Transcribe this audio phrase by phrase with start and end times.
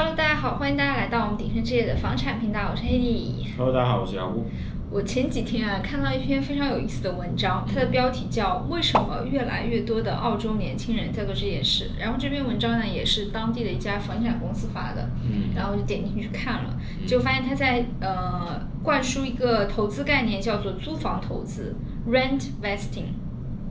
[0.00, 3.44] Hello，大家好，欢迎大家来到我们鼎盛置业的房产频道，我是黑弟。
[3.56, 4.46] Hello，大家好，我是姚顾。
[4.92, 11.90] 我前几天啊看到一篇非常有意思的文章，它的标题叫《为什么越来越多的澳洲年轻人在做这件事》。
[12.00, 21.74] 然后这篇文章呢也是当地的一家房产公司发的，嗯然后我就点进去看了，就发现他在呃灌输一个投资概念，叫做租房投资
[22.08, 23.10] （rent vesting）。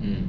[0.02, 0.28] 嗯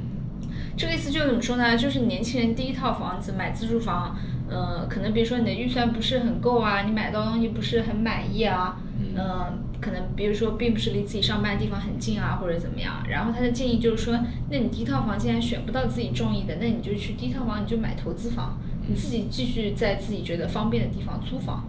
[0.77, 1.77] 这个意思就是怎么说呢？
[1.77, 4.15] 就是年轻人第一套房子买自住房，
[4.49, 13.03] 呃，可能比如说你的预算不是很够啊，你买到东西不是很满意啊，嗯呃，可能比如说并不是离自己上班的地方很近啊，或者怎么样。
[13.09, 14.19] 然后他的建议就是说，
[14.49, 21.65] 那你第一套房既然选不到自己中意的，那你就去第一套房你就买投资房，你自己继续在自己觉得方便的地方租房。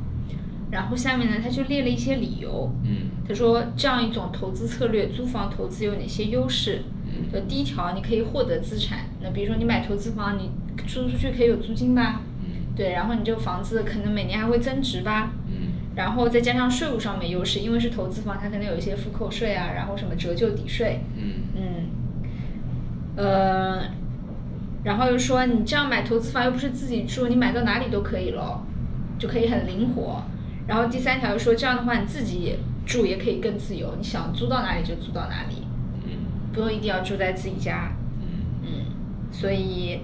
[0.70, 2.72] 然后下面呢，他就列了一些理由。
[2.84, 6.82] 嗯他说这样一种投资策略，租房投资有哪些优势？
[7.22, 9.00] 嗯就第一条，你可以获得资产。
[9.22, 10.50] 那比如说你买投资房，你
[10.86, 12.22] 租出去可以有租金吧？
[12.44, 15.32] 嗯对，然后你这个房子可能每年还会增值吧？
[15.48, 21.62] 嗯然后再加上税务上面优势，因为是投资房，它可能有一些复扣税啊，然后什么折旧抵税，嗯嗯，
[23.16, 23.82] 呃，
[24.84, 28.64] 然后又说你这样买投资房又不是自己住，你买到哪里都可以咯，
[29.18, 30.22] 就可以很灵活。
[30.68, 32.54] 然后第三条又说这样的话你自己
[32.86, 35.69] 住也可以更自由，你想租到哪里就租到哪里，嗯
[36.52, 37.92] 不用一定要住在自己家。
[38.20, 38.28] 嗯
[38.62, 38.68] 嗯，
[39.32, 40.00] 所以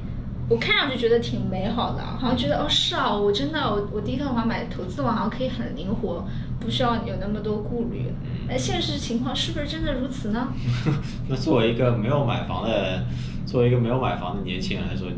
[0.49, 6.25] 我看上去觉得挺美好的，好像觉得哦是啊，我真的我我第一套房买投资房好像可以很灵活，
[6.61, 8.05] 不需要有那么多顾虑。
[8.49, 10.49] 那现实情况是不是真的如此呢？
[11.29, 13.05] 那作为一个没有买房的，
[13.45, 15.09] 作为一个没有买房的年轻人来说，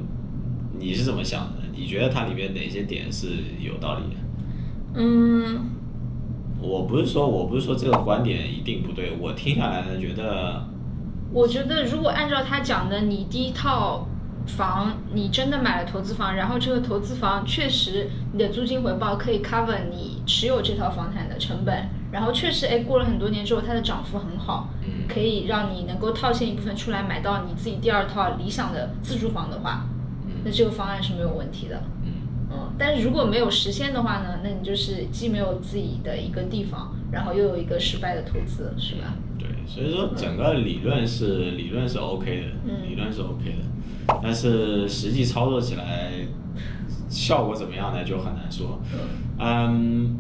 [0.79, 1.59] 你是怎么想的？
[1.77, 3.29] 你觉得它里面哪些点是
[3.61, 4.21] 有道理的？
[4.95, 5.61] 嗯，
[6.61, 10.67] 我不是说我不是说这个观点一定不对，我听下来呢，觉得
[11.33, 14.07] 我觉得如果按照他讲的，你第一套
[14.47, 29.85] 房你真的买了投资房，然后这个投资房确实你的租金回报可以 cover 你持有这套房产的成本，然后确实哎过了很多年之后它的涨幅很好，嗯可以让你能够套现一部分出来买到你自己第二套理想的自住房的话，
[30.45, 31.83] 那嗯这个方案是没有问题的。
[32.05, 32.13] 嗯
[32.51, 39.13] 嗯，但是如果没有实现的话呢，那你就是既没有自己的一个地方，然后又有一个失败的投资，是吧？
[39.75, 42.91] 对，所以说整个理论是理论是 OK 的，嗯。
[42.91, 46.13] 理论是 OK 的，但是实际操作起来
[47.09, 48.81] 效果怎么样呢，就很难说。
[49.39, 50.17] 嗯，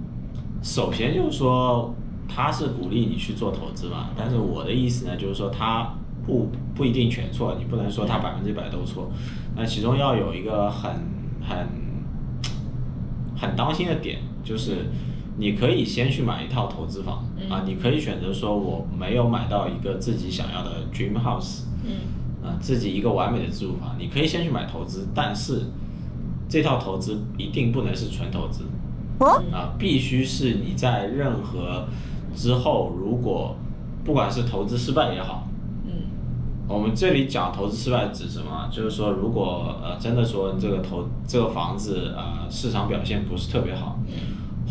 [0.62, 1.94] 首先就是说，
[2.28, 5.94] 他是鼓励你去做投资嘛，但是我的意思呢，就是说他
[6.26, 9.10] 不不一定全错，你不能说他百分之百都错，
[9.56, 10.92] 那其中要有一个很
[11.42, 11.66] 很
[13.36, 14.86] 很当心的点，就是
[15.38, 17.48] 你可以先去买一套投资房、嗯。
[17.48, 22.46] 啊，你可以选择说我没有买到一个自己想要的 dream house，嗯。
[22.46, 25.62] 啊，自己一个完美的自住房，你可以先去买投资，但是
[26.48, 28.64] 这套投资一定不能是纯投资，
[29.52, 31.86] 啊，必须是你在任何
[32.34, 33.56] 之后，如果
[34.04, 35.48] 不管是投资失败也好，
[35.84, 35.92] 嗯。
[36.68, 38.68] 我们这里讲投资失败指什么？
[38.70, 43.98] 就是说，如果呃真的说这个投这个房子呃市场表现不是特别好，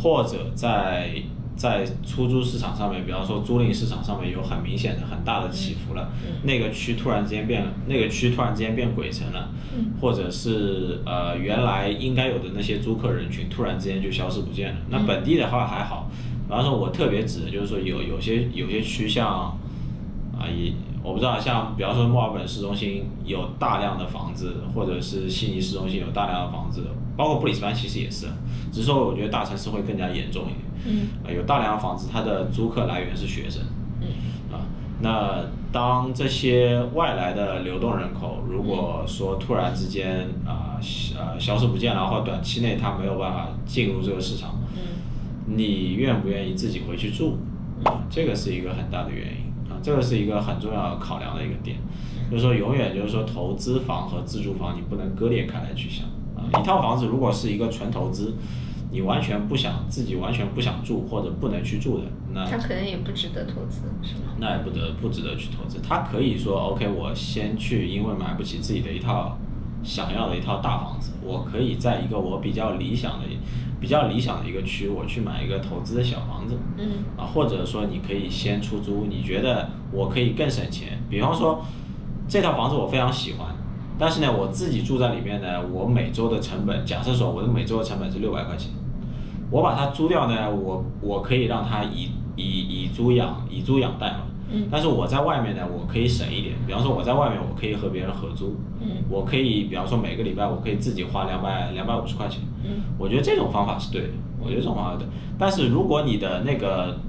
[0.07, 1.11] 或者在
[1.57, 14.79] 在出租市场上面，比方说租赁市场上面有很明显的很大的起伏了，嗯那个区突然之间变那个区突然之间变鬼城了，嗯或者是呃原来应该有的那些租客人群突然之间就消失不见了。
[14.89, 16.09] 那本地的话还好，
[16.47, 20.71] 比方说我特别指的就是说有有些有些区像啊也
[21.03, 26.85] 我不知道，像比方说墨尔本市中心有大量的房子，或者是悉尼市中心有大量的房子，
[27.17, 28.27] 包括布里斯班其实也是，
[28.71, 30.57] 只是说我觉得大城市会更加严重一点。
[30.85, 33.63] 嗯呃，有大量的房子，它的租客来源是学生。
[33.99, 34.07] 嗯
[34.53, 34.61] 啊，
[35.01, 40.79] 那当这些外来的流动人口，如果说突然之间啊
[41.17, 47.37] 呃消失不见了，或短期内他没有办法进入这个市场，嗯你愿不愿意自己回去住？
[47.83, 51.77] 啊，这个是一个很大的原因啊，这个是一个很重要的考量的一个点，
[52.31, 56.16] 就是说永远就是说投资房和自住房你不能割裂开来去想啊，
[56.49, 58.33] 一套房子如果是一个纯投资。
[58.89, 64.31] 你完全不想自己完全不想住或者不能去住的，那他可能也不值得投资，是吗？
[64.39, 65.77] 那也不得不值得去投资。
[65.85, 69.37] 他可以说，OK，我先去，因为买不起自己的一套
[69.83, 73.25] 想要的一套大房子，我可以在一个我比较理想的、
[73.81, 76.57] 比较理想的一个区，我去买一个投资的小房子。
[76.77, 80.97] 嗯啊，或者说你可以先出租，你觉得我可以更省钱。
[81.09, 81.61] 比方说，
[82.25, 83.53] 这套房子我非常喜欢，
[83.99, 88.71] 但是呢，我自己住在里面呢，我每周的成本，假设说我的每周的成本是六百块钱，
[89.49, 94.21] 我把它租掉呢，我我可以让它以以以租养以租养贷嘛，
[94.51, 96.55] 嗯但是我在外面呢，我可以省一点。
[96.67, 104.09] 比方说我在外面，我可以和别人合租，嗯我可以，比方说每个礼拜我可以自己花两百两百五十块钱，嗯我觉得这种方法是对的，
[104.39, 105.07] 我觉得这种方法对。
[105.39, 106.99] 但是如果你的那个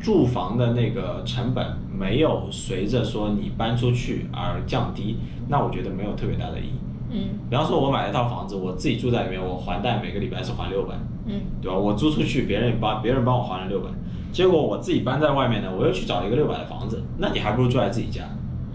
[0.00, 5.18] 住房的那个成本没有随着说你搬出去而降低，
[5.48, 6.72] 那我觉得没有特别大的意义。
[7.10, 10.94] 嗯比方说，我买了一套房子，我自己住在里面，我还贷每个礼拜是还六百，
[11.26, 11.76] 嗯对吧？
[11.78, 13.88] 我租出去，别人帮别人帮我还了六百，
[14.32, 18.24] 结果我自己搬在外面呢，我又去找一个六百的房子，那你还不如住在自己家，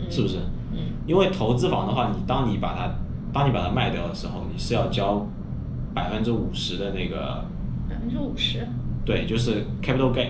[0.09, 0.37] 是不是？
[0.71, 2.89] 嗯因为投资房的话，你当你把它
[3.33, 5.25] 当你把它卖掉的时候，你是要交
[5.93, 7.43] 百分之五十的那个，
[7.89, 8.65] 百分之五十。
[9.03, 10.29] 对，就是 capital gain，、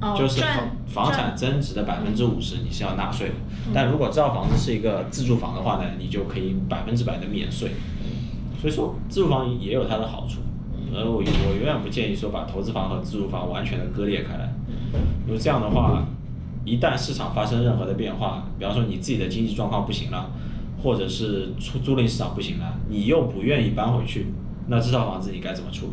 [0.00, 3.34] 哦，就是房房产增值的百分之五十你是要纳税的。
[3.34, 7.72] 嗯但如果这套房子是一个自住房的话呢，你就可以百分之百的免税。
[8.60, 10.40] 所以说自住房也有它的好处，
[10.94, 14.52] 而我我永远不建议说把投资房和自住房完全的割裂开来，
[15.26, 16.06] 因为这样的话，
[16.64, 20.30] 一旦市场发生任何的变化，比方说你自己的经济状况不行了，
[20.82, 24.26] 或者是出租赁市场不行了，你又不愿意搬回去，
[24.68, 25.92] 那这套房子你该怎么处理？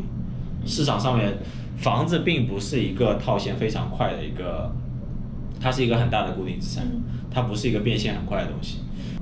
[0.66, 1.38] 市场上面
[1.76, 4.70] 房子并不是一个套现非常快的一个，
[5.60, 8.78] 它是一个很大的固定资产嗯，它不是一个变现很快的东西。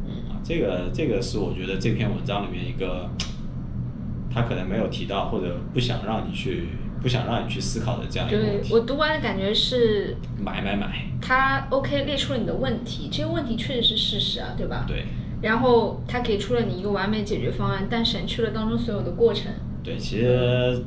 [0.07, 3.09] 嗯，这个这个是我觉得这篇文章里面一个，
[4.33, 6.69] 他可能没有提到或者不想让你去
[7.03, 8.71] 不想让你去思考的这样一个问题。
[8.71, 14.85] 对我读完的感觉是，买买买，他 OK 列出了你的问题，这个问题确实是事实啊，对吧？。
[14.87, 15.05] 对
[15.43, 19.51] 然后他给出了你一个完美解决方案，但省去了当中所有的过程。
[19.83, 20.85] 对，其实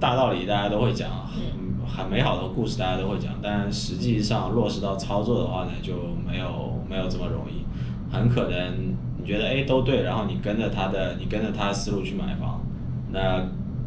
[0.00, 5.94] 大道理大家都会讲，嗯很很美好的故事大家都会讲，但实际上落实到操作的话呢，就
[6.26, 7.64] 没有没有这么容易。
[8.12, 12.60] 很可能你觉得哎都对，然后你跟着他的你跟着他的思路去买房，
[13.12, 13.44] 那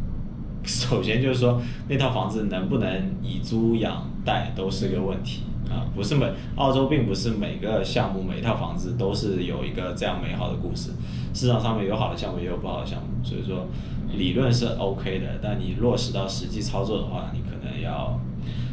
[0.66, 2.90] 首先就是说那套房子能不能
[3.22, 6.26] 以租养贷都是个问题啊，不是每
[6.56, 10.92] 澳洲并不是每个项目每一套房子都是有一个这样美好的故事，
[11.34, 13.68] 市场上面有好的项目也有不好的项目，所以说
[14.16, 18.20] 理论是 OK 的，但你落实到实际操作的话，你可能要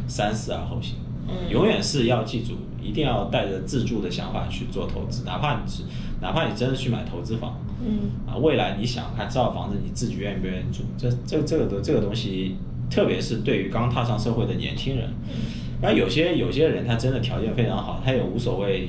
[0.06, 0.96] 三思而后行。
[1.28, 1.50] 嗯。
[1.50, 5.82] 永远是要记住，一定要带着自住的想法去做投资，哪怕你是
[6.20, 8.10] 哪怕你真的去买投资房，嗯。
[8.26, 12.56] 啊，未来你想看这套房子你自己愿不愿意住，这这这个的这个东西，
[12.88, 15.08] 特别是对于刚踏上社会的年轻人，
[15.84, 18.88] 然后有些有些人他真的条件非常好，他也无所谓，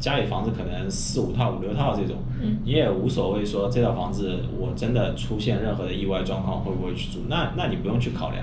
[0.00, 8.42] 家里房子可能四五套五六套这种，嗯你也无所谓说这套房子我真的出现任何的意外状况会不会去住，那那你不用去考量。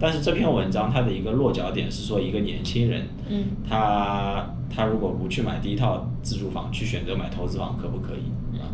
[0.00, 8.64] 但是这篇文章它的一个落脚点是说一个年轻人，嗯他他如果不去买第一套自住房，去选择买投资房，可不可以啊？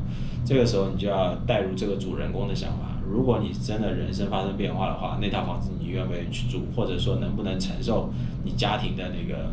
[0.45, 2.94] 这个时候你就要带入这个主人公的想法。
[3.15, 8.11] 如果你真的人生发生变化的话，那套房子你愿不愿意去住，或者说能不能承受
[8.43, 9.53] 你家庭的那个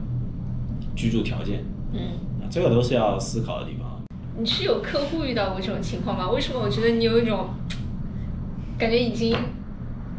[0.95, 1.63] 居住条件？
[1.93, 1.99] 嗯。
[2.41, 4.01] 啊，这个都是要思考的地方。
[4.35, 6.31] 你是有客户遇到过这种情况吗？
[6.31, 7.49] 为什么我觉得你有一种
[8.79, 9.37] 感觉已经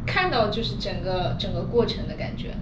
[0.06, 2.54] 看到就是整个整个过程的感觉？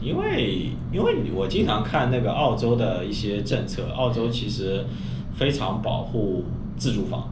[0.00, 4.84] 因为因为我经常看那个澳洲的一些政策，澳洲其实
[5.34, 6.44] 非常保护
[6.76, 7.28] 自住房，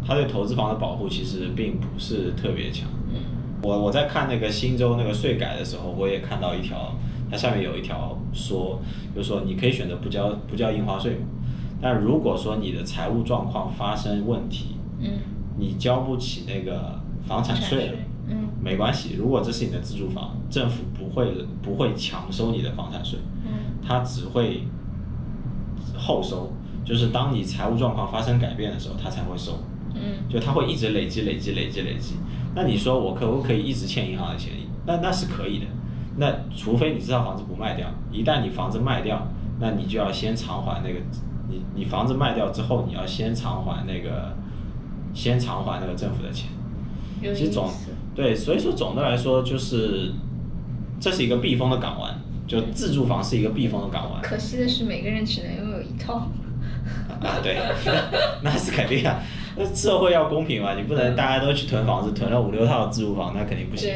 [0.00, 2.88] 嗯它对投资房的保护其实并不是特别强。
[3.08, 3.20] 嗯。
[3.62, 6.94] 我我在看那个新州那个税改的时候，我也看到一条，
[7.30, 8.80] 它下面有一条说，
[9.14, 11.26] 就是说你可以选择不交不交印花税嘛，
[11.80, 15.18] 但如果说你的财务状况发生问题，嗯。
[15.58, 17.98] 你交不起那个房产税了，
[18.28, 18.48] 嗯。
[18.62, 23.76] 没关系，如果这是你的自住房，政府不会不会强收你的房产税，嗯。
[23.86, 24.64] 它只会
[25.94, 26.50] 后收，
[26.84, 29.58] 就是当你财务状况发生改变的时候，它才会收。
[29.94, 32.16] 嗯就它会一直累积、累积、累积、累积。
[32.54, 34.52] 那你说我可不可以一直欠银行的钱？
[34.86, 35.66] 那那是可以的。
[36.16, 39.28] 那除非你这套房子不卖掉，一旦你房子卖掉，
[39.60, 40.98] 那你就要先偿还那个，
[41.48, 44.36] 你你房子卖掉之后，你要先偿还那个，
[45.14, 46.50] 先偿还那个政府的钱。
[47.22, 47.70] 有其实总
[48.14, 50.12] 对，所以说总的来说就是，
[50.98, 54.20] 这是一个避风的港湾，就自住房是一个避风的港湾。
[54.20, 56.28] 可惜的是，每个人只能拥有一套。
[57.22, 57.56] 啊，对，
[58.42, 59.22] 那是肯定啊。
[59.60, 63.92] 那 社会要公平嘛，你不能大家都去囤房子，囤了五六套自住房，那肯定不行。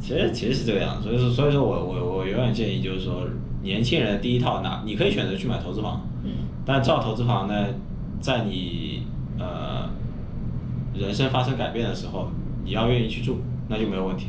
[0.00, 3.24] 其实其实是这个样子，所以说所以说我我我永远建议就是说，
[3.62, 6.30] 年轻人第一套那你可以选择去买投资房，嗯
[6.64, 7.66] 但这套投资房呢，
[8.20, 9.06] 在你
[9.38, 9.88] 呃
[10.94, 12.28] 人生发生改变的时候，
[12.64, 13.38] 你要愿意去住，
[13.68, 14.28] 那就没有问题。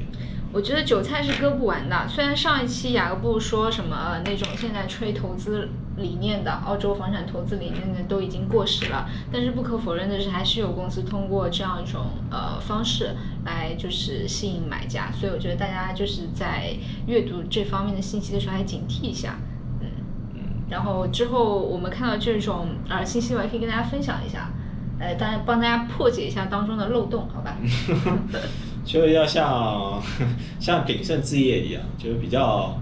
[0.54, 2.08] 我觉得韭菜是割不完的。
[2.08, 15.12] 虽然上一期雅各布说什么呃那种现在吹投资理念的澳洲房产投资理念的都已经过时了，但是不可否认的是，还是有公司通过这样一种呃方式来就是吸引买家。
[15.12, 16.76] 所以我觉得大家就是在
[17.08, 19.38] 阅读这方面的信息的时候，还警惕一下。
[19.82, 19.88] 嗯，
[20.36, 24.52] 嗯，然后之后我们看到这种呃信息，我也可以跟大家分享一下，
[25.00, 27.58] 呃，大家帮大家破解一下当中的漏洞，好吧？
[28.86, 30.02] 就要像
[30.62, 32.80] 像鼎盛置业一样，就是比较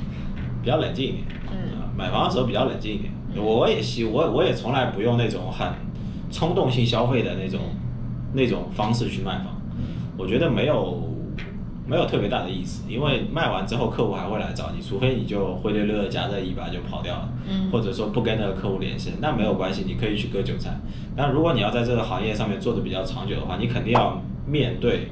[0.62, 1.35] 比较冷静一点。
[1.96, 3.12] 买房的时候比较冷静一点。
[3.36, 5.68] 我也希我我也从来不用那种很
[6.30, 7.60] 冲动性消费的那种
[8.32, 9.60] 那种方式去卖房，
[10.16, 11.02] 我觉得没有
[11.86, 17.70] 没有特别大的意思，因为卖完之后客户还会来找你，除非你就灰溜溜的夹着尾巴就跑掉了，嗯。
[17.70, 20.70] 或者说不跟那个客户联系，那没有关系，你可以去割韭菜。
[21.14, 25.08] 但如果你要在这个行业上面做的比较长久的话，你肯定要面对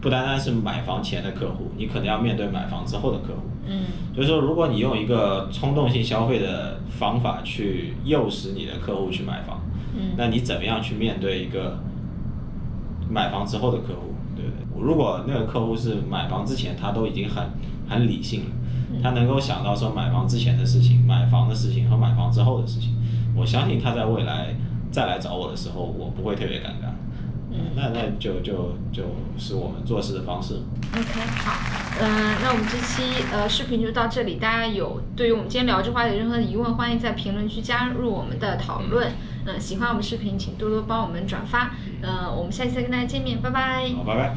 [0.00, 3.40] 不单单是买房前的客户，你可能要面对买房之后的客户。
[3.68, 3.84] 嗯
[4.14, 9.60] 就是说，如果你用一个冲动性消费的方法去诱使你的客户去买房，
[9.96, 11.78] 嗯那你怎么样去面对一个
[13.10, 14.86] 买房之后的客户，对不对？
[14.86, 17.44] 如果那个客户是买房之前他都已经很
[17.88, 18.50] 很理性了，
[19.02, 22.94] 他能够想到说买房之前的事情、买房的事情和买房之后的事情，
[23.34, 24.54] 我相信他在未来
[24.92, 26.92] 再来找我的时候，我不会特别尴尬。
[27.58, 29.04] 嗯那那就就就
[29.38, 30.62] 是我们做事的方式。
[30.94, 31.52] OK，好，
[32.00, 34.36] 嗯、那我们这期呃视频就到这里。
[34.36, 39.12] 大家有对于我们今天聊这话题有任何的疑问，欢迎在评论区加入我们的讨论。
[39.46, 41.70] 嗯、喜欢我们视频，请多多帮我们转发。
[42.02, 43.88] 嗯、我们下期再跟大家见面，拜拜。
[43.96, 44.36] 好，拜拜。